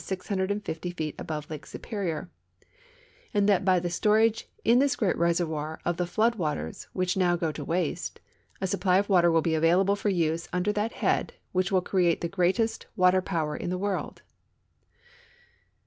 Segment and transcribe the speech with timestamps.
[0.01, 0.33] 0 feet
[1.19, 2.29] al>ove I^ike Sui)eiior,
[3.35, 7.35] and that by the storage in this great reservoir of the flood waters, which now
[7.35, 8.19] go to waste,
[8.59, 12.21] a supply of water will be available for use under that head, which will create
[12.21, 14.23] the greatest water power in tiie world."